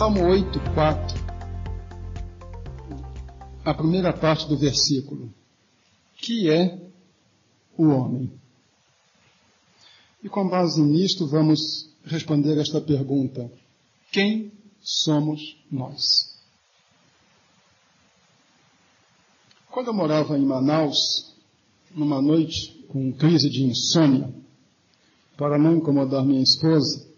[0.00, 1.24] Salmo 8, 4.
[3.62, 5.30] A primeira parte do versículo.
[6.16, 6.90] Que é
[7.76, 8.32] o homem?
[10.24, 13.52] E com base nisto, vamos responder esta pergunta:
[14.10, 14.50] Quem
[14.80, 16.34] somos nós?
[19.70, 20.96] Quando eu morava em Manaus,
[21.94, 24.32] numa noite com crise de insônia,
[25.36, 27.09] para não incomodar minha esposa,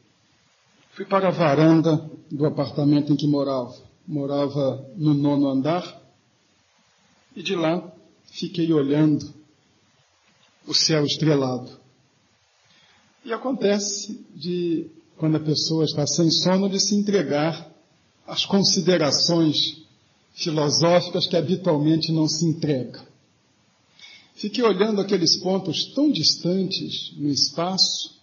[0.92, 3.74] fui para a varanda do apartamento em que morava.
[4.06, 6.00] Morava no nono andar
[7.34, 7.92] e de lá
[8.26, 9.32] fiquei olhando
[10.66, 11.70] o céu estrelado.
[13.24, 17.70] E acontece de, quando a pessoa está sem sono, de se entregar
[18.26, 19.82] às considerações
[20.34, 23.00] filosóficas que habitualmente não se entrega.
[24.34, 28.21] Fiquei olhando aqueles pontos tão distantes no espaço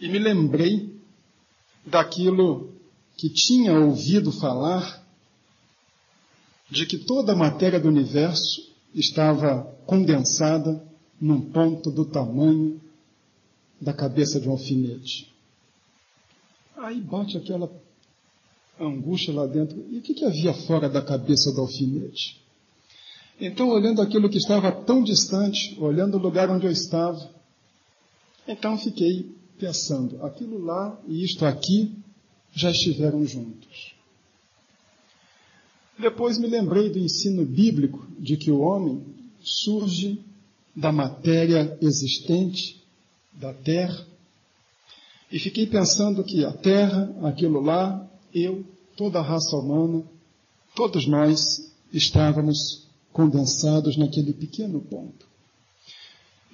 [0.00, 0.98] e me lembrei
[1.84, 2.72] daquilo
[3.16, 5.06] que tinha ouvido falar
[6.70, 10.82] de que toda a matéria do universo estava condensada
[11.20, 12.80] num ponto do tamanho
[13.80, 15.30] da cabeça de um alfinete.
[16.76, 17.70] Aí bate aquela
[18.80, 19.84] angústia lá dentro.
[19.90, 22.40] E o que, que havia fora da cabeça do alfinete?
[23.38, 27.30] Então, olhando aquilo que estava tão distante, olhando o lugar onde eu estava,
[28.46, 31.94] então fiquei pensando, aquilo lá e isto aqui
[32.52, 33.94] já estiveram juntos.
[35.98, 39.04] Depois me lembrei do ensino bíblico de que o homem
[39.42, 40.18] surge
[40.74, 42.82] da matéria existente,
[43.32, 44.06] da terra,
[45.30, 48.64] e fiquei pensando que a terra, aquilo lá, eu,
[48.96, 50.02] toda a raça humana,
[50.74, 55.26] todos nós estávamos condensados naquele pequeno ponto.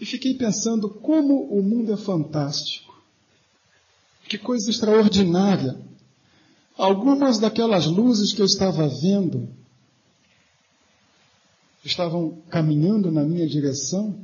[0.01, 2.96] E fiquei pensando como o mundo é fantástico.
[4.29, 5.79] Que coisa extraordinária.
[6.77, 9.49] Algumas daquelas luzes que eu estava vendo
[11.85, 14.19] estavam caminhando na minha direção,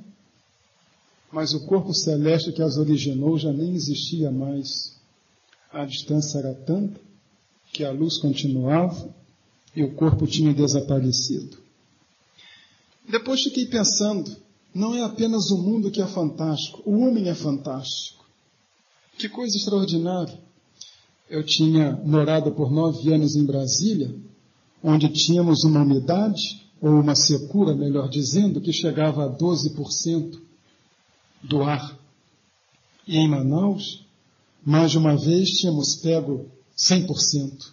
[1.31, 4.97] mas o corpo celeste que as originou já nem existia mais.
[5.73, 7.01] A distância era tanta
[7.73, 9.15] que a luz continuava
[9.75, 11.57] e o corpo tinha desaparecido.
[13.09, 14.37] Depois fiquei pensando,
[14.75, 18.22] não é apenas o mundo que é fantástico, o homem é fantástico.
[19.19, 20.39] Que coisa extraordinária.
[21.29, 24.15] Eu tinha morado por nove anos em Brasília,
[24.83, 30.39] onde tínhamos uma umidade, ou uma secura, melhor dizendo, que chegava a 12%
[31.43, 31.97] do ar.
[33.07, 34.05] E em Manaus,
[34.65, 36.47] mais de uma vez tínhamos pego
[36.77, 37.71] 100%.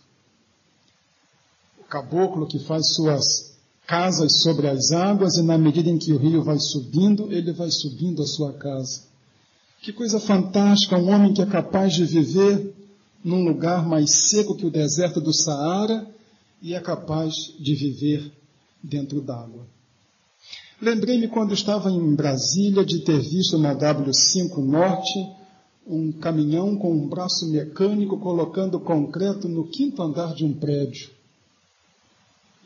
[1.80, 3.58] O caboclo que faz suas
[3.88, 7.72] casas sobre as águas e na medida em que o rio vai subindo, ele vai
[7.72, 9.02] subindo a sua casa.
[9.82, 12.74] Que coisa fantástica, um homem que é capaz de viver
[13.24, 16.06] num lugar mais seco que o deserto do Saara
[16.62, 18.30] e é capaz de viver
[18.84, 19.66] dentro d'água.
[20.82, 25.30] Lembrei-me quando estava em Brasília de ter visto na W5 Norte
[25.88, 31.10] um caminhão com um braço mecânico colocando concreto no quinto andar de um prédio.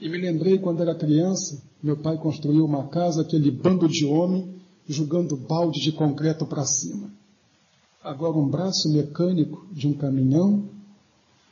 [0.02, 4.53] E me lembrei quando era criança, meu pai construiu uma casa, aquele bando de homem
[4.88, 7.10] jogando balde de concreto para cima.
[8.04, 10.70] Agora, um braço mecânico de um caminhão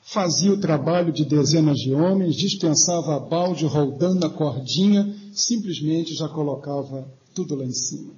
[0.02, 6.28] fazia o trabalho de dezenas de homens, dispensava a balde, rodando a cordinha, simplesmente já
[6.28, 8.14] colocava tudo lá em cima.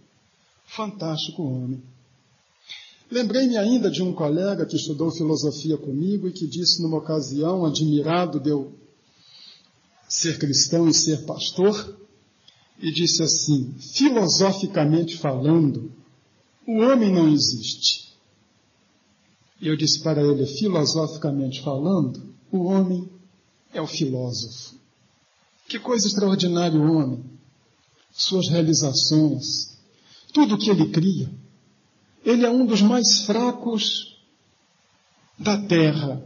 [0.65, 1.81] Fantástico homem.
[3.11, 8.39] Lembrei-me ainda de um colega que estudou filosofia comigo e que disse numa ocasião, admirado
[8.39, 8.73] de eu
[10.09, 11.95] ser cristão e ser pastor,
[12.83, 15.89] e disse assim: filosoficamente falando,
[16.67, 18.11] o homem não existe.
[19.61, 23.09] E eu disse para ele: filosoficamente falando, o homem
[23.73, 24.75] é o filósofo.
[25.65, 27.23] Que coisa extraordinária o homem,
[28.11, 29.77] suas realizações,
[30.33, 31.31] tudo o que ele cria.
[32.25, 34.17] Ele é um dos mais fracos
[35.39, 36.21] da terra.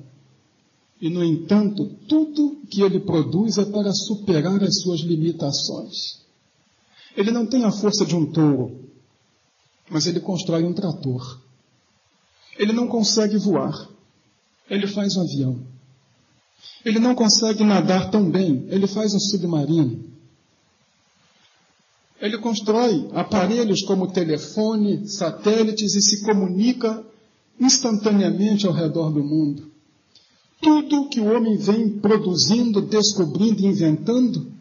[1.00, 6.26] E, no entanto, tudo que ele produz é para superar as suas limitações.
[7.18, 8.80] Ele não tem a força de um touro,
[9.90, 11.42] mas ele constrói um trator.
[12.56, 13.90] Ele não consegue voar,
[14.70, 15.60] ele faz um avião.
[16.86, 20.06] Ele não consegue nadar tão bem, ele faz um submarino.
[22.22, 27.04] Ele constrói aparelhos como telefone, satélites e se comunica
[27.60, 29.72] instantaneamente ao redor do mundo.
[30.62, 34.57] Tudo que o homem vem produzindo, descobrindo e inventando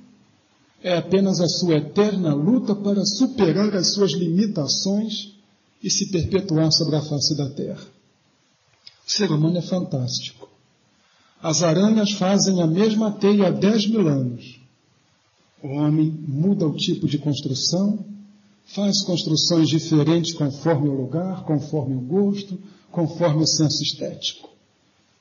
[0.86, 5.32] é apenas a sua eterna luta para superar as suas limitações
[5.82, 7.84] e se perpetuar sobre a face da terra.
[9.04, 10.48] O ser humano é fantástico.
[11.42, 14.60] As aranhas fazem a mesma teia há 10 mil anos.
[15.60, 18.04] O homem muda o tipo de construção,
[18.66, 22.56] faz construções diferentes conforme o lugar, conforme o gosto,
[22.92, 24.48] conforme o senso estético.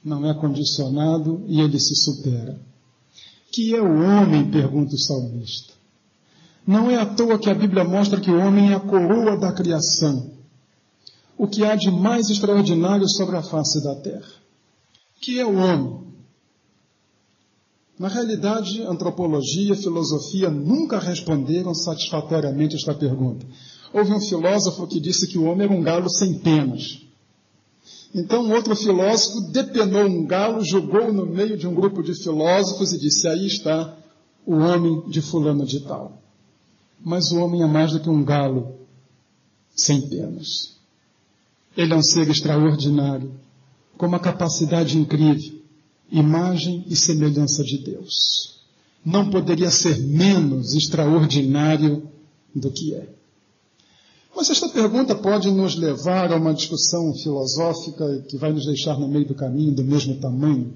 [0.03, 2.55] Não é condicionado e ele se supera.
[3.55, 4.51] Que é o homem?
[4.51, 5.73] pergunta o salmista.
[6.67, 9.53] Não é à toa que a Bíblia mostra que o homem é a coroa da
[9.53, 10.29] criação.
[11.37, 14.27] O que há de mais extraordinário sobre a face da terra.
[15.21, 16.03] Que é o homem?
[17.97, 23.45] Na realidade, antropologia e filosofia nunca responderam satisfatoriamente esta pergunta.
[23.93, 27.04] Houve um filósofo que disse que o homem era um galo sem penas.
[28.17, 32.97] Então, outro filósofo depenou um galo, jogou no meio de um grupo de filósofos e
[32.97, 33.93] disse: Aí está
[34.45, 36.17] o homem de Fulano de Tal.
[37.03, 38.75] Mas o homem é mais do que um galo
[39.75, 40.75] sem penas.
[41.75, 43.33] Ele é um ser extraordinário,
[43.97, 45.55] com uma capacidade incrível
[46.09, 48.61] imagem e semelhança de Deus.
[49.03, 52.07] Não poderia ser menos extraordinário
[52.53, 53.09] do que é.
[54.35, 59.07] Mas esta pergunta pode nos levar a uma discussão filosófica que vai nos deixar no
[59.07, 60.73] meio do caminho, do mesmo tamanho.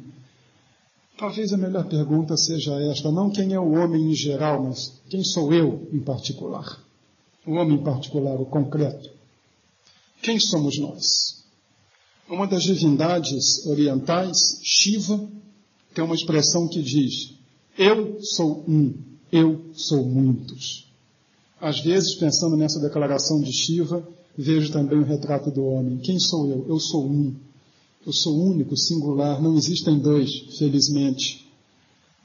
[1.17, 5.21] Talvez a melhor pergunta seja esta, não quem é o homem em geral, mas quem
[5.25, 6.81] sou eu em particular.
[7.45, 9.09] O homem em particular, o concreto.
[10.21, 11.43] Quem somos nós?
[12.29, 15.19] Uma das divindades orientais, Shiva,
[15.93, 17.33] tem uma expressão que diz:
[17.77, 18.93] Eu sou um,
[19.31, 20.88] eu sou muitos.
[21.61, 24.07] Às vezes, pensando nessa declaração de Shiva,
[24.37, 25.97] vejo também o retrato do homem.
[25.97, 26.65] Quem sou eu?
[26.67, 27.35] Eu sou um.
[28.05, 31.45] Eu sou único, singular, não existem dois, felizmente.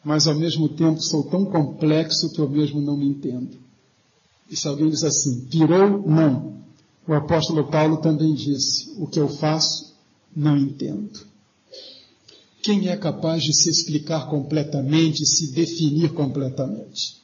[0.04, 3.56] Mas ao mesmo tempo sou tão complexo que eu mesmo não me entendo.
[4.48, 6.06] E se alguém diz assim, pirou?
[6.06, 6.54] Não.
[7.06, 9.94] O apóstolo Paulo também disse: O que eu faço,
[10.34, 11.20] não entendo.
[12.62, 17.23] Quem é capaz de se explicar completamente, se definir completamente?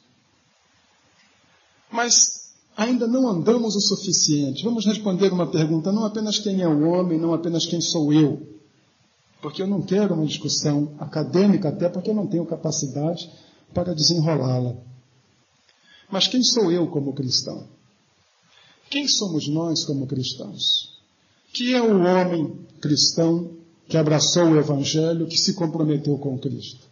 [1.91, 4.63] Mas ainda não andamos o suficiente.
[4.63, 8.47] Vamos responder uma pergunta, não apenas quem é o homem, não apenas quem sou eu.
[9.41, 13.29] Porque eu não quero uma discussão acadêmica, até porque eu não tenho capacidade
[13.73, 14.75] para desenrolá-la.
[16.09, 17.67] Mas quem sou eu como cristão?
[18.89, 20.99] Quem somos nós como cristãos?
[21.53, 23.51] Que é o homem cristão
[23.87, 26.87] que abraçou o Evangelho, que se comprometeu com Cristo?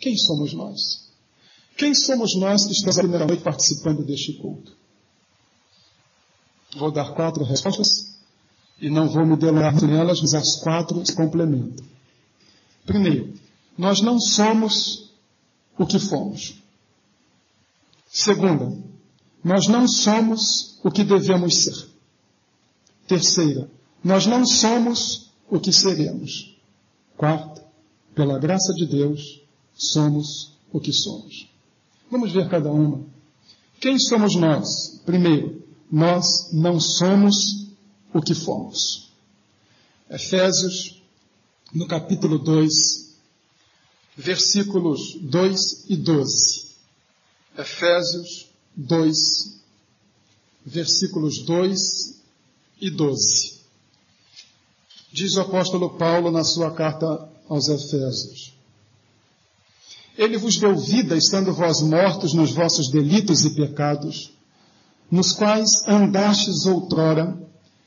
[0.00, 1.03] Quem somos nós?
[1.76, 4.76] Quem somos nós que estamos a primeira noite participando deste culto?
[6.76, 8.14] Vou dar quatro respostas
[8.80, 11.84] e não vou me delongar nelas, mas as quatro se complementam.
[12.84, 13.34] Primeiro,
[13.76, 15.10] nós não somos
[15.78, 16.62] o que fomos.
[18.06, 18.76] Segunda,
[19.42, 21.88] nós não somos o que devemos ser.
[23.08, 23.68] Terceira,
[24.02, 26.56] nós não somos o que seremos.
[27.16, 27.62] Quarto,
[28.14, 29.42] pela graça de Deus,
[29.74, 31.53] somos o que somos.
[32.10, 33.04] Vamos ver cada uma.
[33.80, 35.00] Quem somos nós?
[35.04, 37.68] Primeiro, nós não somos
[38.12, 39.10] o que fomos.
[40.08, 41.02] Efésios,
[41.72, 43.16] no capítulo 2,
[44.16, 46.74] versículos 2 e 12.
[47.58, 49.60] Efésios 2,
[50.64, 52.20] versículos 2
[52.80, 53.54] e 12
[55.14, 58.52] diz o apóstolo Paulo na sua carta aos Efésios.
[60.16, 64.32] Ele vos deu vida, estando vós mortos nos vossos delitos e pecados,
[65.10, 67.36] nos quais andastes outrora,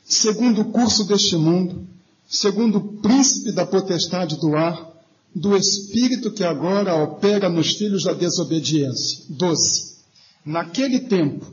[0.04, 1.86] segundo o curso deste mundo,
[2.28, 4.88] segundo o príncipe da potestade do ar,
[5.34, 9.24] do espírito que agora opera nos filhos da desobediência.
[9.30, 9.96] 12.
[10.44, 11.46] Naquele tempo,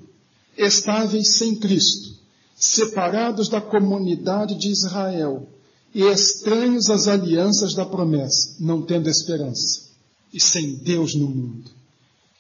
[0.57, 2.15] estáveis sem Cristo,
[2.55, 5.47] separados da comunidade de Israel,
[5.93, 9.85] e estranhos às alianças da promessa, não tendo esperança
[10.35, 11.71] e sem Deus no mundo.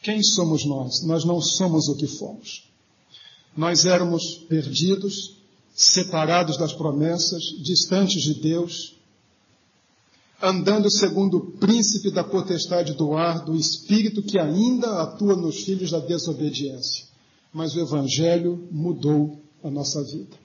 [0.03, 1.01] Quem somos nós?
[1.03, 2.69] Nós não somos o que fomos.
[3.55, 5.37] Nós éramos perdidos,
[5.73, 8.97] separados das promessas, distantes de Deus,
[10.41, 15.89] andando segundo o príncipe da potestade do ar, do espírito que ainda atua nos filhos
[15.89, 17.05] da desobediência.
[17.53, 20.44] Mas o Evangelho mudou a nossa vida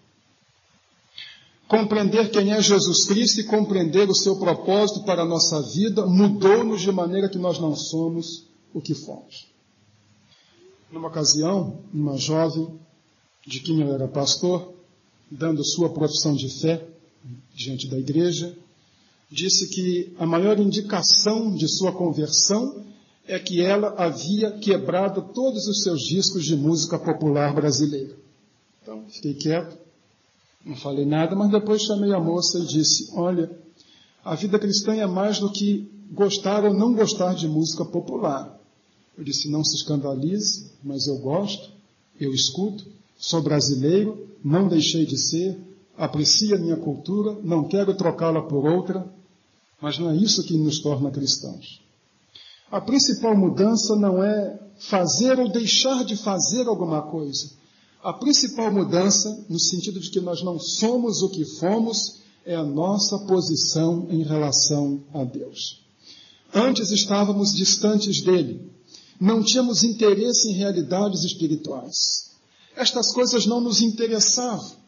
[1.71, 6.81] compreender quem é Jesus Cristo e compreender o seu propósito para a nossa vida mudou-nos
[6.81, 9.47] de maneira que nós não somos o que fomos.
[10.91, 12.69] Numa ocasião, uma jovem
[13.47, 14.73] de quem eu era pastor,
[15.31, 16.85] dando sua profissão de fé
[17.55, 18.53] diante da igreja,
[19.31, 22.85] disse que a maior indicação de sua conversão
[23.29, 28.17] é que ela havia quebrado todos os seus discos de música popular brasileira.
[28.83, 29.79] Então, fiquei quieto,
[30.65, 33.51] não falei nada, mas depois chamei a moça e disse: Olha,
[34.25, 38.59] a vida cristã é mais do que gostar ou não gostar de música popular.
[39.17, 41.71] Eu disse: não se escandalize, mas eu gosto,
[42.19, 42.87] eu escuto,
[43.19, 45.59] sou brasileiro, não deixei de ser,
[45.97, 49.07] aprecio a minha cultura, não quero trocá-la por outra,
[49.81, 51.83] mas não é isso que nos torna cristãos.
[52.71, 57.51] A principal mudança não é fazer ou deixar de fazer alguma coisa.
[58.03, 62.65] A principal mudança, no sentido de que nós não somos o que fomos, é a
[62.65, 65.83] nossa posição em relação a Deus.
[66.55, 68.73] Antes estávamos distantes dele,
[69.21, 72.31] não tínhamos interesse em realidades espirituais.
[72.75, 74.81] Estas coisas não nos interessavam.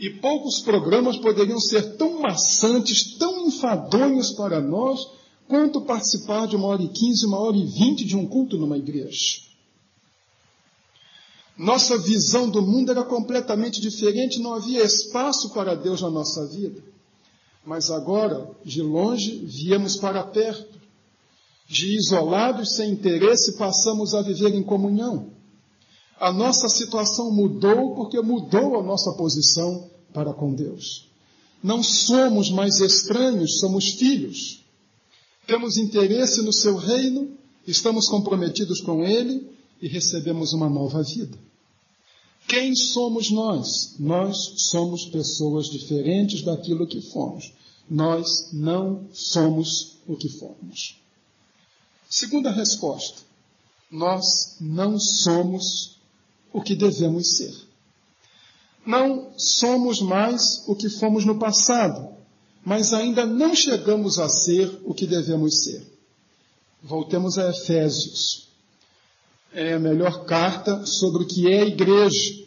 [0.00, 4.98] E poucos programas poderiam ser tão maçantes, tão enfadonhos para nós,
[5.46, 8.76] quanto participar de uma hora e quinze, uma hora e vinte de um culto numa
[8.76, 9.49] igreja.
[11.60, 16.82] Nossa visão do mundo era completamente diferente, não havia espaço para Deus na nossa vida.
[17.66, 20.80] Mas agora, de longe, viemos para perto.
[21.68, 25.32] De isolados, sem interesse, passamos a viver em comunhão.
[26.18, 31.10] A nossa situação mudou porque mudou a nossa posição para com Deus.
[31.62, 34.64] Não somos mais estranhos, somos filhos.
[35.46, 37.36] Temos interesse no seu reino,
[37.66, 39.46] estamos comprometidos com ele
[39.82, 41.49] e recebemos uma nova vida.
[42.50, 43.94] Quem somos nós?
[43.96, 47.52] Nós somos pessoas diferentes daquilo que fomos.
[47.88, 51.00] Nós não somos o que fomos.
[52.08, 53.20] Segunda resposta:
[53.88, 56.00] nós não somos
[56.52, 57.54] o que devemos ser.
[58.84, 62.16] Não somos mais o que fomos no passado,
[62.64, 65.86] mas ainda não chegamos a ser o que devemos ser.
[66.82, 68.50] Voltemos a Efésios
[69.52, 72.39] é a melhor carta sobre o que é a igreja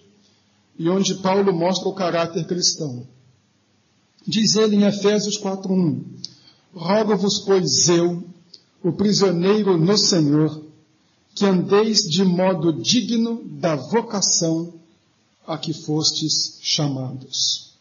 [0.77, 3.07] e onde Paulo mostra o caráter cristão.
[4.25, 6.03] Diz ele em Efésios 4:1:
[6.73, 8.23] Rogo-vos, pois eu,
[8.83, 10.63] o prisioneiro no Senhor,
[11.35, 14.73] que andeis de modo digno da vocação
[15.45, 17.73] a que fostes chamados.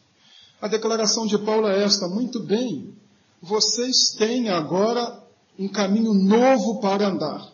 [0.60, 2.94] A declaração de Paulo é esta: muito bem,
[3.40, 5.22] vocês têm agora
[5.58, 7.52] um caminho novo para andar.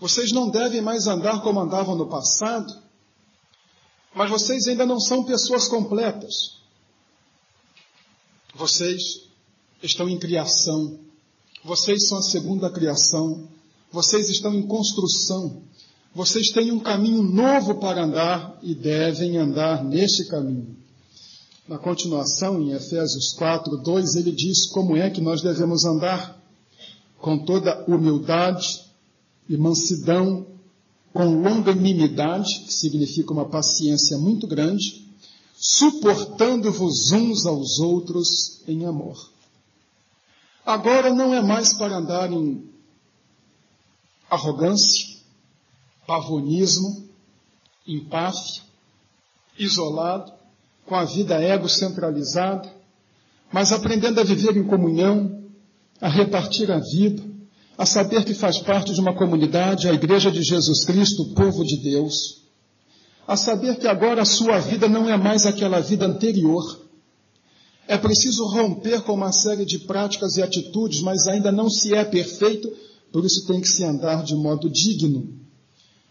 [0.00, 2.72] Vocês não devem mais andar como andavam no passado,
[4.14, 6.58] mas vocês ainda não são pessoas completas.
[8.54, 9.22] Vocês
[9.82, 10.98] estão em criação.
[11.64, 13.48] Vocês são a segunda criação.
[13.92, 15.62] Vocês estão em construção.
[16.14, 20.76] Vocês têm um caminho novo para andar e devem andar neste caminho.
[21.68, 26.36] Na continuação, em Efésios 4, 2, ele diz como é que nós devemos andar
[27.20, 28.84] com toda humildade
[29.48, 30.46] e mansidão,
[31.12, 35.06] com longanimidade, que significa uma paciência muito grande,
[35.56, 39.30] suportando-vos uns aos outros em amor.
[40.64, 42.64] Agora não é mais para andar em
[44.30, 45.18] arrogância,
[46.06, 47.08] pavonismo,
[47.86, 48.62] empáfia,
[49.58, 50.32] isolado,
[50.86, 52.72] com a vida egocentralizada,
[53.52, 55.44] mas aprendendo a viver em comunhão,
[56.00, 57.29] a repartir a vida,
[57.80, 61.64] a saber que faz parte de uma comunidade, a Igreja de Jesus Cristo, o povo
[61.64, 62.42] de Deus,
[63.26, 66.78] a saber que agora a sua vida não é mais aquela vida anterior.
[67.88, 72.04] É preciso romper com uma série de práticas e atitudes, mas ainda não se é
[72.04, 72.70] perfeito,
[73.10, 75.32] por isso tem que se andar de modo digno.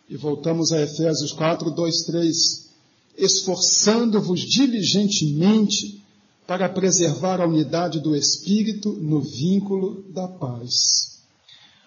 [0.09, 2.69] E voltamos a Efésios 4, 2, 3.
[3.15, 6.03] Esforçando-vos diligentemente
[6.47, 11.18] para preservar a unidade do Espírito no vínculo da paz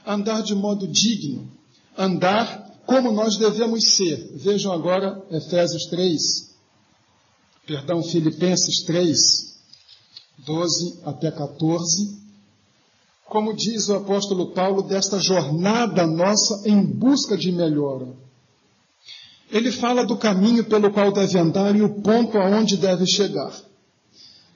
[0.07, 1.51] andar de modo digno,
[1.97, 4.33] andar como nós devemos ser.
[4.35, 6.21] Vejam agora Efésios 3,
[7.67, 9.19] perdão, Filipenses 3,
[10.39, 12.21] 12 até 14.
[13.27, 18.09] Como diz o apóstolo Paulo desta jornada nossa em busca de melhora.
[19.51, 23.53] Ele fala do caminho pelo qual deve andar e o ponto aonde deve chegar.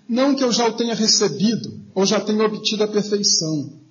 [0.09, 3.86] Não que eu já o tenha recebido ou já tenha obtido a perfeição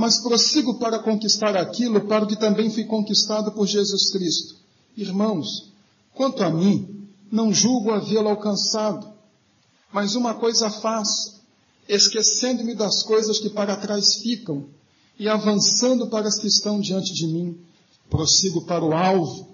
[0.00, 4.56] mas prossigo para conquistar aquilo para o que também fui conquistado por Jesus Cristo.
[4.96, 5.70] Irmãos,
[6.14, 9.06] quanto a mim, não julgo havê-lo alcançado,
[9.92, 11.42] mas uma coisa faço,
[11.86, 14.64] esquecendo-me das coisas que para trás ficam
[15.18, 17.58] e avançando para as que estão diante de mim,
[18.08, 19.48] prossigo para o alvo,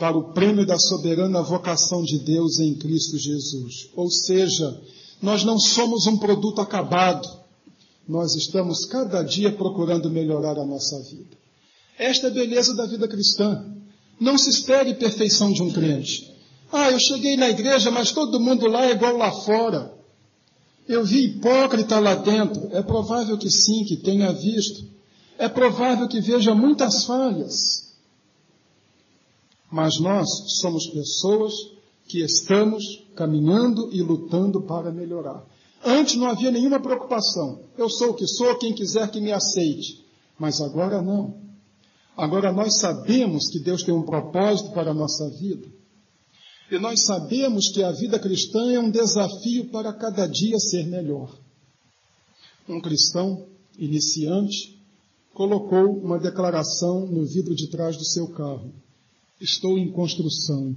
[0.00, 3.88] para o prêmio da soberana vocação de Deus em Cristo Jesus.
[3.94, 4.82] Ou seja,
[5.22, 7.41] nós não somos um produto acabado,
[8.12, 11.34] nós estamos cada dia procurando melhorar a nossa vida.
[11.98, 13.64] Esta é a beleza da vida cristã.
[14.20, 16.30] Não se espere perfeição de um crente.
[16.70, 19.94] Ah, eu cheguei na igreja, mas todo mundo lá é igual lá fora.
[20.86, 22.68] Eu vi hipócrita lá dentro.
[22.72, 24.84] É provável que sim, que tenha visto.
[25.38, 27.94] É provável que veja muitas falhas.
[29.70, 30.28] Mas nós
[30.60, 31.54] somos pessoas
[32.06, 35.42] que estamos caminhando e lutando para melhorar.
[35.84, 37.64] Antes não havia nenhuma preocupação.
[37.76, 40.04] Eu sou o que sou, quem quiser que me aceite.
[40.38, 41.40] Mas agora não.
[42.16, 45.66] Agora nós sabemos que Deus tem um propósito para a nossa vida.
[46.70, 51.36] E nós sabemos que a vida cristã é um desafio para cada dia ser melhor.
[52.68, 53.46] Um cristão
[53.78, 54.80] iniciante
[55.34, 58.72] colocou uma declaração no vidro de trás do seu carro:
[59.40, 60.76] Estou em construção.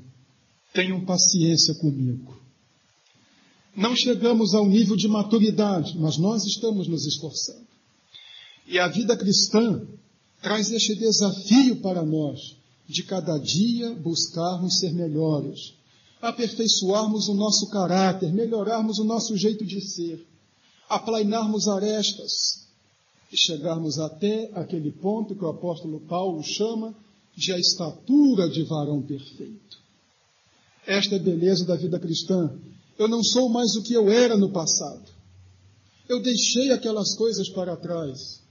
[0.73, 2.44] Tenham paciência comigo.
[3.75, 7.65] Não chegamos ao nível de maturidade, mas nós estamos nos esforçando.
[8.65, 9.85] E a vida cristã
[10.41, 12.55] traz este desafio para nós
[12.87, 15.73] de cada dia buscarmos ser melhores,
[16.21, 20.25] aperfeiçoarmos o nosso caráter, melhorarmos o nosso jeito de ser,
[20.87, 22.65] aplainarmos arestas
[23.31, 26.95] e chegarmos até aquele ponto que o apóstolo Paulo chama
[27.35, 29.77] de a estatura de varão perfeito.
[30.87, 32.55] Esta é a beleza da vida cristã.
[32.97, 35.03] Eu não sou mais o que eu era no passado.
[36.07, 38.45] Eu deixei aquelas coisas para trás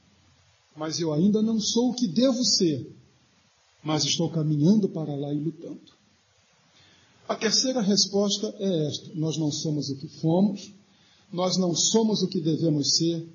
[0.77, 2.91] mas eu ainda não sou o que devo ser,
[3.83, 5.95] mas estou caminhando para lá e lutando.
[7.29, 10.73] A terceira resposta é esta: nós não somos o que fomos,
[11.33, 13.27] nós não somos o que devemos ser,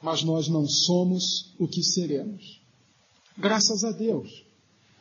[0.00, 2.60] mas nós não somos o que seremos.
[3.36, 4.44] Graças a Deus,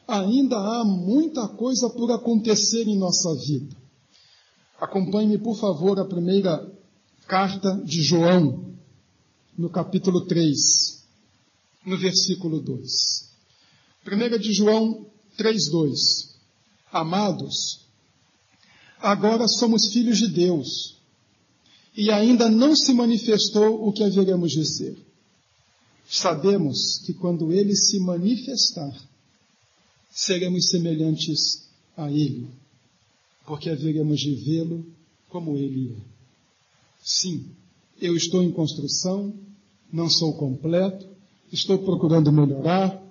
[0.08, 3.78] ainda há muita coisa por acontecer em nossa vida.
[4.80, 6.72] Acompanhe-me, por favor, a primeira
[7.28, 8.74] carta de João,
[9.58, 11.00] no capítulo 3
[11.86, 13.30] no versículo 2.
[14.06, 15.08] 1 de João
[15.38, 16.30] 3,2.
[16.92, 17.86] Amados,
[19.00, 20.98] agora somos filhos de Deus,
[21.96, 24.98] e ainda não se manifestou o que haveremos de ser.
[26.10, 28.92] Sabemos que quando ele se manifestar,
[30.10, 32.48] seremos semelhantes a ele,
[33.50, 34.86] porque haveremos de vê-lo
[35.28, 36.02] como ele é.
[37.04, 37.48] Sim,
[38.00, 39.34] eu estou em construção,
[39.92, 41.08] não sou completo,
[41.52, 43.04] estou procurando melhorar,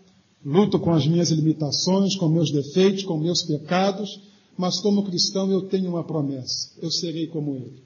[0.44, 4.20] luto com as minhas limitações, com meus defeitos, com meus pecados,
[4.56, 7.82] mas como cristão eu tenho uma promessa: eu serei como Ele.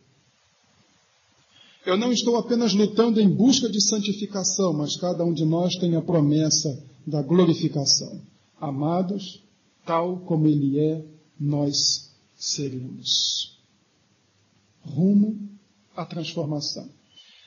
[1.86, 5.96] Eu não estou apenas lutando em busca de santificação, mas cada um de nós tem
[5.96, 8.20] a promessa da glorificação.
[8.60, 9.40] Amados,
[9.86, 11.02] tal como Ele é,
[11.40, 12.12] nós
[12.42, 13.57] seremos.
[14.85, 15.48] Rumo
[15.94, 16.90] à transformação.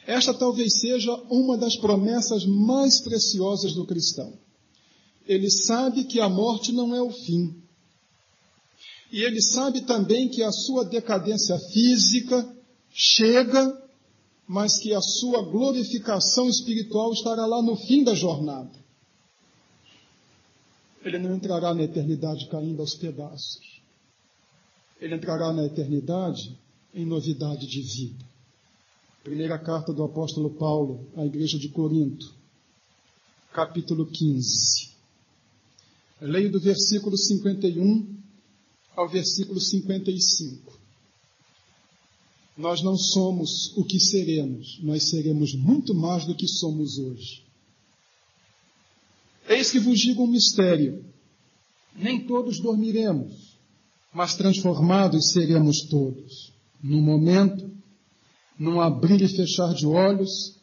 [0.07, 4.33] Esta talvez seja uma das promessas mais preciosas do cristão.
[5.27, 7.61] Ele sabe que a morte não é o fim.
[9.11, 12.47] E ele sabe também que a sua decadência física
[12.93, 13.83] chega,
[14.47, 18.71] mas que a sua glorificação espiritual estará lá no fim da jornada.
[21.03, 23.75] Ele não entrará na eternidade caindo aos pedaços.
[24.99, 26.57] Ele entrará na eternidade
[26.93, 28.25] em novidade de vida.
[29.23, 32.33] Primeira carta do apóstolo Paulo à igreja de Corinto,
[33.51, 34.91] capítulo 15.
[36.21, 38.15] Leio do versículo 51
[38.95, 40.79] ao versículo 55.
[42.57, 47.43] Nós não somos o que seremos, nós seremos muito mais do que somos hoje.
[49.49, 51.03] Eis que vos digo um mistério:
[51.93, 53.44] nem todos dormiremos,
[54.15, 56.53] mas transformados seremos todos.
[56.81, 57.69] No momento,
[58.57, 60.55] num abrir e fechar de olhos,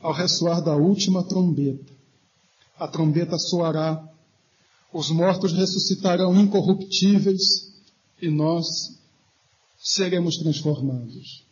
[0.00, 1.92] ao ressoar da última trombeta.
[2.78, 4.02] A trombeta soará,
[4.90, 7.70] os mortos ressuscitarão incorruptíveis
[8.22, 8.98] e nós
[9.78, 11.44] seremos transformados.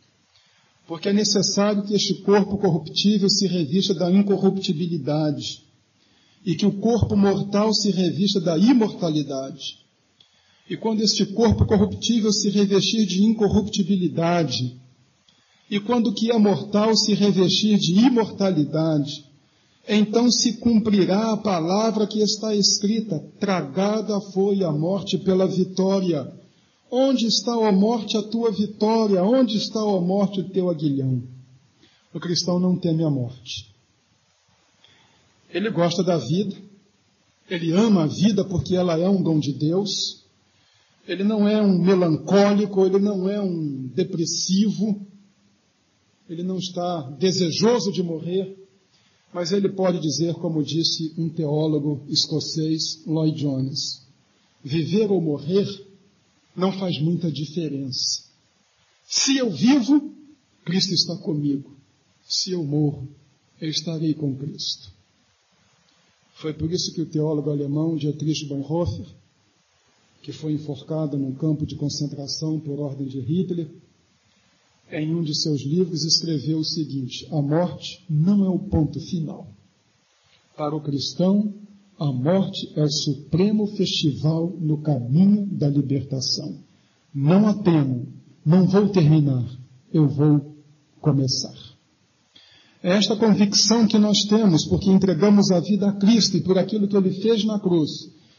[0.86, 5.62] Porque é necessário que este corpo corruptível se revista da incorruptibilidade
[6.46, 9.81] e que o corpo mortal se revista da imortalidade.
[10.68, 14.80] E quando este corpo corruptível se revestir de incorruptibilidade,
[15.70, 19.24] e quando o que é mortal se revestir de imortalidade,
[19.88, 26.30] então se cumprirá a palavra que está escrita: tragada foi a morte pela vitória.
[26.90, 29.24] Onde está, ó morte, a tua vitória?
[29.24, 31.22] Onde está, ó morte, o teu aguilhão?
[32.12, 33.72] O cristão não teme a morte.
[35.48, 36.54] Ele gosta da vida,
[37.48, 40.21] ele ama a vida porque ela é um dom de Deus.
[41.06, 45.04] Ele não é um melancólico, ele não é um depressivo,
[46.28, 48.56] ele não está desejoso de morrer,
[49.32, 54.02] mas ele pode dizer, como disse um teólogo escocês, Lloyd Jones,
[54.62, 55.66] viver ou morrer
[56.54, 58.24] não faz muita diferença.
[59.06, 60.14] Se eu vivo,
[60.64, 61.76] Cristo está comigo.
[62.24, 63.08] Se eu morro,
[63.60, 64.92] eu estarei com Cristo.
[66.34, 69.06] Foi por isso que o teólogo alemão Dietrich Bonhoeffer,
[70.22, 73.68] que foi enforcado num campo de concentração por ordem de Hitler,
[74.90, 79.48] em um de seus livros escreveu o seguinte: A morte não é o ponto final.
[80.56, 81.52] Para o cristão,
[81.98, 86.58] a morte é o supremo festival no caminho da libertação.
[87.14, 88.06] Não a temo,
[88.44, 89.44] não vou terminar,
[89.92, 90.54] eu vou
[91.00, 91.54] começar.
[92.82, 96.88] É esta convicção que nós temos, porque entregamos a vida a Cristo e por aquilo
[96.88, 97.90] que Ele fez na cruz,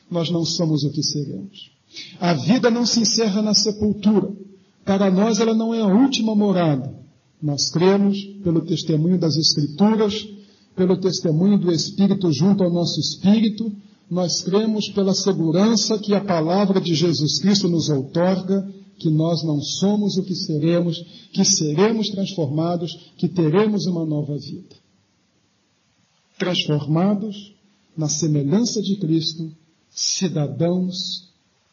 [0.09, 1.71] nós não somos o que seremos.
[2.19, 4.31] A vida não se encerra na sepultura.
[4.85, 6.93] Para nós ela não é a última morada.
[7.41, 10.27] Nós cremos pelo testemunho das Escrituras,
[10.75, 13.71] pelo testemunho do Espírito junto ao nosso Espírito,
[14.09, 18.67] nós cremos pela segurança que a palavra de Jesus Cristo nos outorga,
[18.99, 24.75] que nós não somos o que seremos, que seremos transformados, que teremos uma nova vida.
[26.37, 27.53] Transformados
[27.97, 29.51] na semelhança de Cristo,
[29.93, 31.29] cidadãos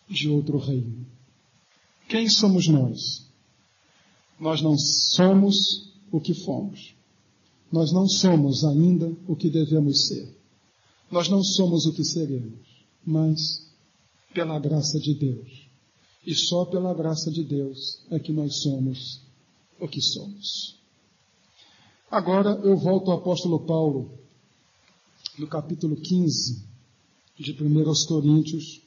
[0.09, 1.07] de outro reino.
[2.09, 3.27] Quem somos nós?
[4.39, 6.95] Nós não somos o que fomos.
[7.73, 10.29] Nós não somos ainda o que devemos ser.
[11.11, 12.59] Nós não somos o que seremos,
[13.05, 13.67] mas
[14.35, 15.69] pela graça de Deus.
[16.27, 19.21] E só pela graça de Deus é que nós somos
[19.81, 20.77] o que somos.
[22.11, 24.13] Agora eu volto ao apóstolo Paulo,
[25.39, 26.70] no capítulo 15
[27.41, 28.83] de 1 Coríntios,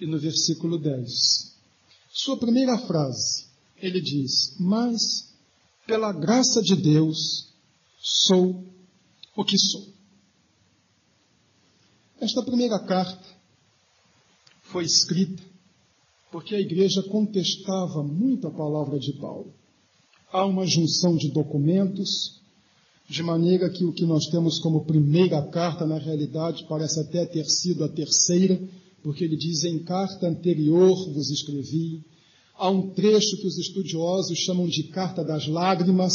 [0.00, 1.54] e no versículo 10.
[2.12, 3.46] Sua primeira frase,
[3.80, 5.32] ele diz: Mas
[5.86, 7.48] pela graça de Deus
[7.98, 8.64] sou
[9.36, 9.86] o que sou.
[12.20, 13.24] Esta primeira carta
[14.62, 15.42] foi escrita
[16.30, 19.54] porque a igreja contestava muito a palavra de Paulo.
[20.30, 22.40] Há uma junção de documentos,
[23.08, 27.44] de maneira que o que nós temos como primeira carta, na realidade, parece até ter
[27.44, 28.60] sido a terceira,
[29.02, 32.02] porque ele diz: Em carta anterior vos escrevi.
[32.58, 36.14] Há um trecho que os estudiosos chamam de Carta das Lágrimas,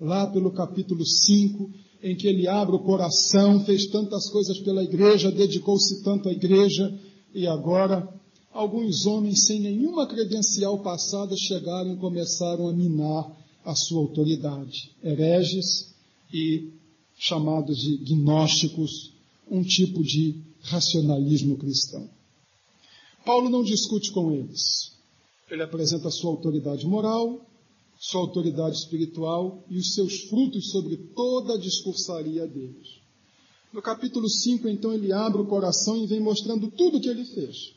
[0.00, 1.70] lá pelo capítulo 5,
[2.02, 6.98] em que ele abre o coração, fez tantas coisas pela igreja, dedicou-se tanto à igreja,
[7.34, 8.08] e agora
[8.50, 13.30] alguns homens sem nenhuma credencial passada chegaram e começaram a minar
[13.64, 14.90] a sua autoridade.
[15.04, 15.97] Hereges
[16.32, 16.70] e
[17.16, 19.12] chamados de gnósticos,
[19.50, 22.08] um tipo de racionalismo cristão.
[23.24, 24.92] Paulo não discute com eles.
[25.50, 27.44] Ele apresenta sua autoridade moral,
[27.98, 32.98] sua autoridade espiritual e os seus frutos sobre toda a discursaria deles.
[33.72, 37.24] No capítulo 5, então, ele abre o coração e vem mostrando tudo o que ele
[37.24, 37.74] fez.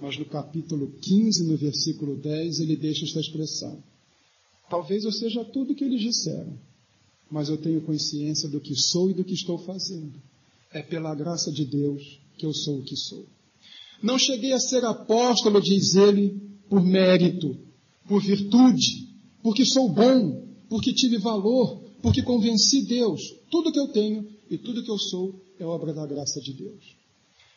[0.00, 3.82] Mas no capítulo 15, no versículo 10, ele deixa esta expressão:
[4.72, 6.58] Talvez eu seja tudo o que eles disseram,
[7.30, 10.14] mas eu tenho consciência do que sou e do que estou fazendo.
[10.72, 13.26] É pela graça de Deus que eu sou o que sou.
[14.02, 17.54] Não cheguei a ser apóstolo, diz ele, por mérito,
[18.08, 19.10] por virtude,
[19.42, 23.20] porque sou bom, porque tive valor, porque convenci Deus.
[23.50, 26.96] Tudo que eu tenho e tudo que eu sou é obra da graça de Deus.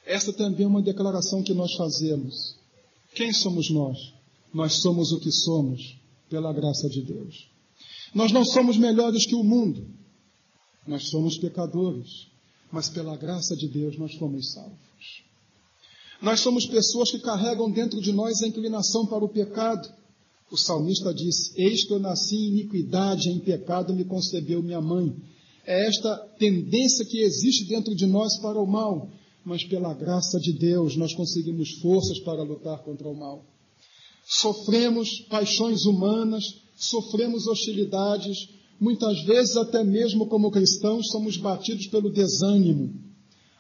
[0.06, 2.58] Esta também é uma declaração que nós fazemos.
[3.14, 4.14] Quem somos nós?
[4.54, 5.96] Nós somos o que somos
[6.36, 7.48] pela graça de Deus.
[8.14, 9.88] Nós não somos melhores que o mundo.
[10.86, 12.28] Nós somos pecadores,
[12.70, 15.24] mas pela graça de Deus nós fomos salvos.
[16.22, 19.88] Nós somos pessoas que carregam dentro de nós a inclinação para o pecado,
[20.52, 25.16] o salmista diz: Eis que eu nasci em iniquidade, em pecado me concebeu minha mãe.
[25.66, 29.10] É esta tendência que existe dentro de nós para o mal,
[29.46, 33.55] mas pela graça de Deus nós conseguimos forças para lutar contra o mal.
[34.28, 36.44] Sofremos paixões humanas,
[36.76, 43.00] sofremos hostilidades, muitas vezes até mesmo como cristãos somos batidos pelo desânimo.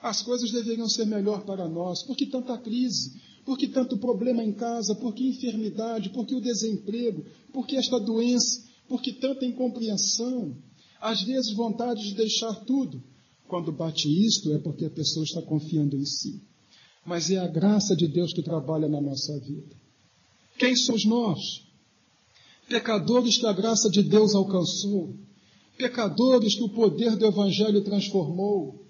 [0.01, 3.21] As coisas deveriam ser melhor para nós, por que tanta crise?
[3.45, 4.95] Por que tanto problema em casa?
[4.95, 6.09] Por que enfermidade?
[6.09, 7.23] Por que o desemprego?
[7.53, 8.63] Por que esta doença?
[8.87, 10.57] Por que tanta incompreensão?
[10.99, 13.03] Às vezes vontade de deixar tudo.
[13.47, 16.41] Quando bate isto é porque a pessoa está confiando em si.
[17.05, 19.84] Mas é a graça de Deus que trabalha na nossa vida.
[20.57, 21.39] Quem somos nós?
[22.67, 25.13] Pecadores que a graça de Deus alcançou.
[25.77, 28.85] Pecadores que o poder do Evangelho transformou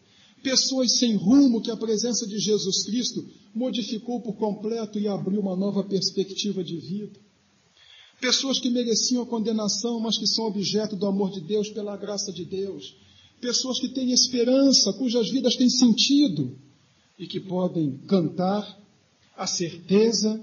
[0.45, 5.55] pessoas sem rumo que a presença de Jesus Cristo modificou por completo e abriu uma
[5.55, 7.19] nova perspectiva de vida.
[8.21, 12.31] Pessoas que mereciam a condenação, mas que são objeto do amor de Deus pela graça
[12.31, 12.95] de Deus.
[13.41, 16.55] Pessoas que têm esperança, cujas vidas têm sentido
[17.17, 18.79] e que podem cantar
[19.35, 20.39] a certeza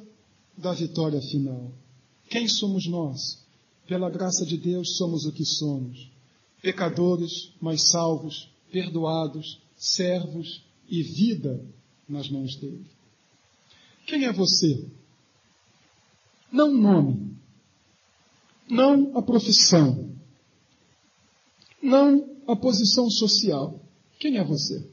[0.62, 1.72] da vitória final.
[2.30, 3.42] Quem somos nós?
[3.86, 6.10] Pela graça de Deus somos o que somos.
[6.62, 11.62] Pecadores, mas salvos, perdoados, servos e vida
[12.08, 12.86] nas mãos dele.
[14.06, 14.86] Quem é você?
[16.50, 17.36] Não o nome,
[18.68, 20.10] não a profissão,
[21.82, 23.80] não a posição social.
[24.18, 24.86] Quem é você?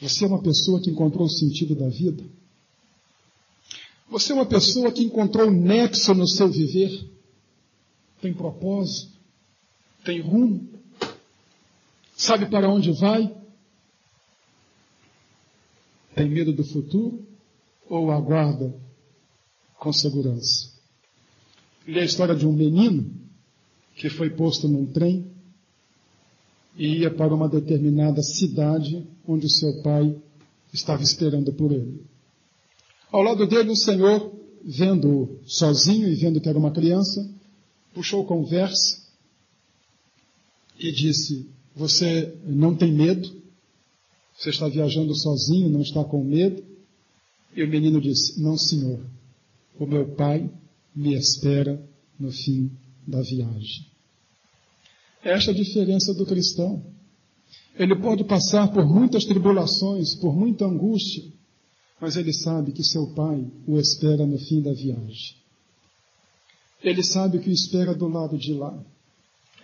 [0.00, 2.24] Você é uma pessoa que encontrou o sentido da vida?
[4.10, 7.08] Você é uma pessoa que encontrou nexo no seu viver?
[8.20, 9.12] Tem propósito?
[10.04, 10.68] Tem rumo?
[12.16, 13.34] Sabe para onde vai?
[16.14, 17.24] Tem medo do futuro?
[17.88, 18.74] Ou aguarda
[19.78, 20.72] com segurança?
[21.86, 23.10] Li a história de um menino
[23.94, 25.30] que foi posto num trem
[26.76, 30.16] e ia para uma determinada cidade onde o seu pai
[30.72, 32.04] estava esperando por ele.
[33.10, 34.32] Ao lado dele, o Senhor,
[34.64, 37.28] vendo sozinho e vendo que era uma criança,
[37.94, 39.02] puxou conversa
[40.78, 43.36] e disse: Você não tem medo?
[44.36, 46.62] Você está viajando sozinho, não está com medo?
[47.56, 49.00] E o menino disse: Não, senhor.
[49.78, 50.50] O meu pai
[50.94, 51.80] me espera
[52.18, 52.70] no fim
[53.06, 53.86] da viagem.
[55.22, 56.82] Esta é a diferença do cristão.
[57.76, 61.24] Ele pode passar por muitas tribulações, por muita angústia,
[62.00, 65.36] mas ele sabe que seu pai o espera no fim da viagem.
[66.82, 68.78] Ele sabe o que o espera do lado de lá.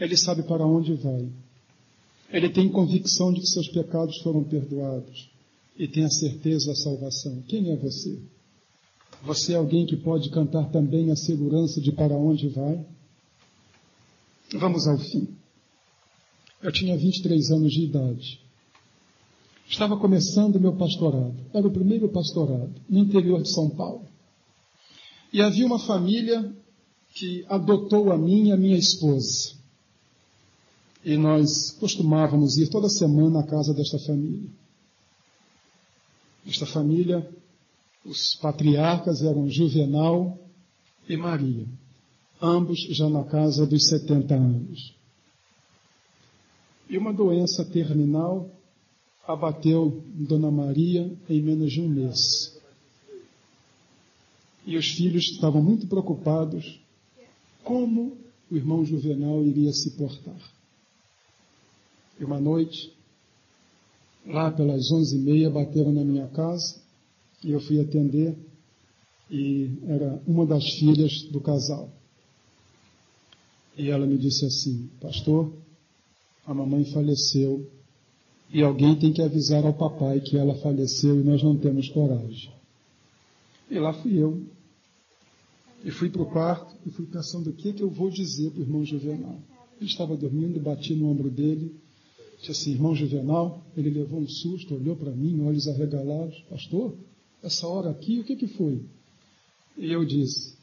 [0.00, 1.28] Ele sabe para onde vai.
[2.30, 5.30] Ele tem convicção de que seus pecados foram perdoados
[5.78, 7.42] e tem a certeza da salvação.
[7.46, 8.18] Quem é você?
[9.22, 12.84] Você é alguém que pode cantar também a segurança de para onde vai?
[14.52, 15.28] Vamos ao fim.
[16.62, 18.43] Eu tinha 23 anos de idade.
[19.68, 21.35] Estava começando meu pastorado.
[21.53, 24.07] Era o primeiro pastorado no interior de São Paulo.
[25.33, 26.55] E havia uma família
[27.14, 29.55] que adotou a mim e a minha esposa.
[31.05, 34.48] E nós costumávamos ir toda semana à casa desta família.
[36.46, 37.29] Esta família,
[38.05, 40.38] os patriarcas eram Juvenal
[41.09, 41.66] e Maria,
[42.40, 44.94] ambos já na casa dos 70 anos.
[46.88, 48.50] E uma doença terminal
[49.26, 52.58] abateu Dona Maria em menos de um mês.
[54.66, 56.80] E os filhos estavam muito preocupados
[57.62, 58.16] como
[58.50, 60.38] o irmão Juvenal iria se portar.
[62.18, 62.92] E uma noite,
[64.26, 66.80] lá pelas onze e meia, bateram na minha casa
[67.42, 68.37] e eu fui atender
[69.30, 71.90] e era uma das filhas do casal.
[73.76, 75.52] E ela me disse assim, pastor,
[76.46, 77.68] a mamãe faleceu
[78.54, 82.52] e alguém tem que avisar ao papai que ela faleceu e nós não temos coragem.
[83.68, 84.44] E lá fui eu.
[85.84, 88.60] E fui para o quarto e fui pensando o que, que eu vou dizer para
[88.60, 89.38] o irmão Juvenal.
[89.80, 91.74] Ele estava dormindo, bati no ombro dele,
[92.38, 96.94] disse assim, irmão Juvenal, ele levou um susto, olhou para mim, olhos arregalados, pastor,
[97.42, 98.80] essa hora aqui, o que, que foi?
[99.76, 100.54] E eu disse,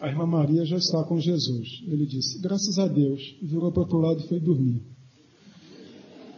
[0.00, 1.82] a irmã Maria já está com Jesus.
[1.86, 4.80] Ele disse, graças a Deus, virou para o outro lado e foi dormir.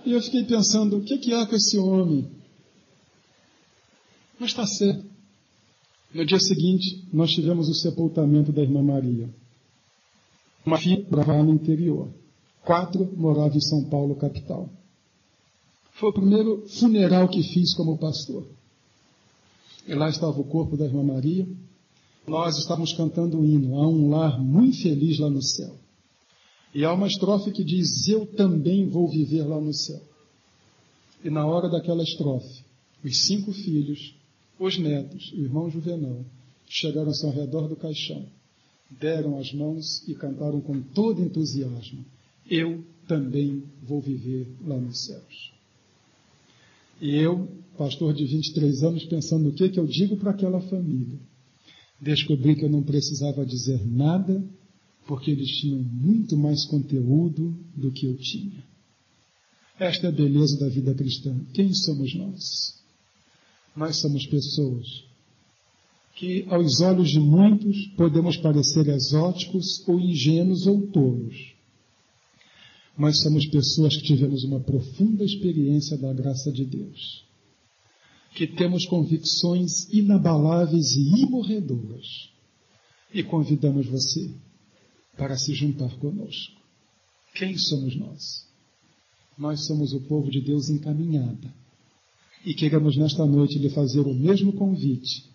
[0.05, 2.31] E eu fiquei pensando, o que, que há com esse homem?
[4.39, 5.05] Mas está certo.
[6.13, 9.29] No dia seguinte, nós tivemos o sepultamento da irmã Maria.
[10.65, 12.09] Uma filha morava no interior.
[12.65, 14.69] Quatro moravam em São Paulo, capital.
[15.93, 18.47] Foi o primeiro funeral que fiz como pastor.
[19.87, 21.47] E lá estava o corpo da irmã Maria,
[22.27, 25.75] nós estávamos cantando o hino, há um lar muito feliz lá no céu.
[26.75, 30.01] E há uma estrofe que diz: Eu também vou viver lá no céu.
[31.25, 32.65] E na hora daquela estrofe,
[33.05, 34.15] os cinco filhos,
[34.59, 36.25] os netos o irmão Juvenal
[36.69, 38.25] chegaram-se ao redor do caixão,
[38.91, 42.05] deram as mãos e cantaram com todo entusiasmo:
[42.49, 45.53] Eu também vou viver lá nos céus.
[47.01, 51.19] E eu, pastor de 23 anos, pensando o que, que eu digo para aquela família
[52.01, 54.43] descobri que eu não precisava dizer nada,
[55.11, 58.63] porque eles tinham muito mais conteúdo do que eu tinha.
[59.77, 61.37] Esta é a beleza da vida cristã.
[61.53, 62.81] Quem somos nós?
[63.75, 64.87] Nós somos pessoas
[66.15, 71.55] que, aos olhos de muitos, podemos parecer exóticos ou ingênuos ou tolos.
[72.97, 77.29] Mas somos pessoas que tivemos uma profunda experiência da graça de Deus
[78.33, 82.31] que temos convicções inabaláveis e imorredoras.
[83.13, 84.31] E convidamos você
[85.21, 86.57] para se juntar conosco.
[87.35, 88.49] Quem somos nós?
[89.37, 91.53] Nós somos o povo de Deus encaminhada.
[92.43, 95.29] E queremos nesta noite lhe fazer o mesmo convite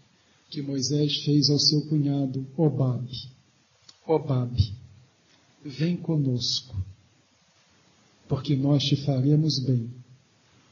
[0.49, 3.29] que Moisés fez ao seu cunhado Obabe.
[4.07, 4.73] Obabe,
[5.63, 6.75] vem conosco,
[8.27, 9.91] porque nós te faremos bem,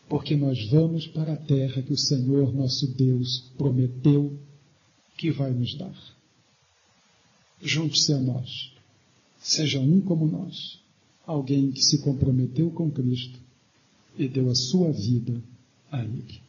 [0.10, 4.40] porque nós vamos para a terra que o Senhor nosso Deus prometeu
[5.16, 5.96] que vai nos dar.
[7.62, 8.73] Junte-se a nós,
[9.44, 10.80] seja um como nós,
[11.28, 13.40] alguém que se comprometeu com Cristo
[14.18, 15.44] e deu a sua vida
[15.92, 16.43] a Ele.